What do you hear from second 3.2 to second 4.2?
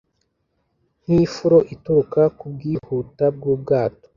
bwubwato